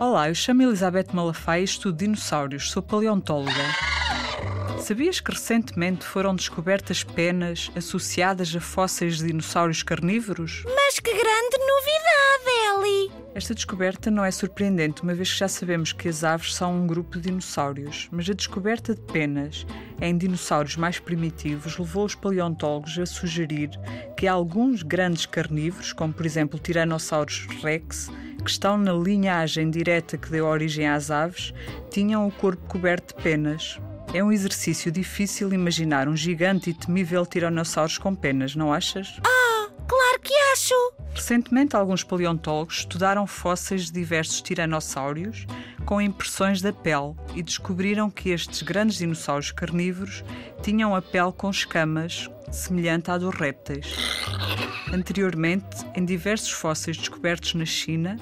[0.00, 3.52] Olá, eu chamo Elizabeth Malafaia e estudo dinossauros, sou paleontóloga.
[4.80, 10.62] Sabias que recentemente foram descobertas penas associadas a fósseis de dinossauros carnívoros?
[10.64, 12.03] Mas que grande novidade!
[13.34, 16.86] Esta descoberta não é surpreendente, uma vez que já sabemos que as aves são um
[16.86, 19.66] grupo de dinossauros, mas a descoberta de penas
[20.00, 23.70] em dinossauros mais primitivos levou os paleontólogos a sugerir
[24.16, 28.08] que alguns grandes carnívoros, como por exemplo o Tyrannosaurus rex,
[28.44, 31.52] que estão na linhagem direta que deu origem às aves,
[31.90, 33.80] tinham o corpo coberto de penas.
[34.12, 39.18] É um exercício difícil imaginar um gigante e temível tiranossauro com penas, não achas?
[39.26, 41.03] Ah, claro que acho!
[41.14, 45.46] Recentemente, alguns paleontólogos estudaram fósseis de diversos tiranossauros
[45.86, 50.24] com impressões da pele e descobriram que estes grandes dinossauros carnívoros
[50.62, 53.96] tinham a pele com escamas, semelhante à dos répteis.
[54.92, 58.18] Anteriormente, em diversos fósseis descobertos na China,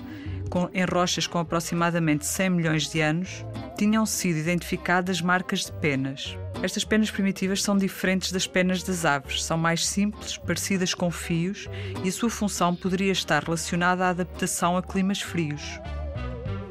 [0.50, 3.44] com, em rochas com aproximadamente 100 milhões de anos,
[3.78, 6.36] tinham sido identificadas marcas de penas.
[6.62, 11.68] Estas penas primitivas são diferentes das penas das aves, são mais simples, parecidas com fios
[12.04, 15.80] e a sua função poderia estar relacionada à adaptação a climas frios.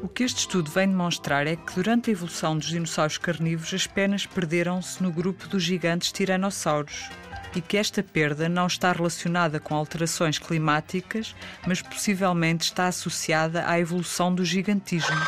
[0.02, 3.86] O que este estudo vem demonstrar é que durante a evolução dos dinossauros carnívoros as
[3.86, 7.10] penas perderam-se no grupo dos gigantes tiranossauros
[7.54, 13.78] e que esta perda não está relacionada com alterações climáticas, mas possivelmente está associada à
[13.78, 15.20] evolução do gigantismo.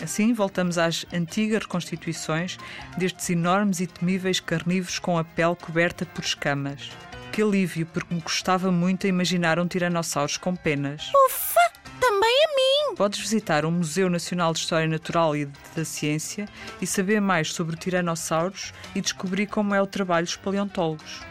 [0.00, 2.58] Assim, voltamos às antigas reconstituições
[2.96, 6.90] destes enormes e temíveis carnívoros com a pele coberta por escamas.
[7.32, 11.10] Que alívio, porque me custava muito a imaginar um tiranossauros com penas.
[11.26, 11.72] Ufa!
[11.98, 12.94] Também a mim!
[12.96, 16.46] Podes visitar o Museu Nacional de História Natural e da Ciência
[16.80, 21.22] e saber mais sobre tiranossauros e descobrir como é o trabalho dos paleontólogos.